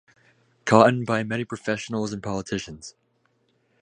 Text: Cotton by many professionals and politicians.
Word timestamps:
Cotton 0.65 1.05
by 1.05 1.21
many 1.23 1.45
professionals 1.45 2.11
and 2.11 2.23
politicians. 2.23 2.95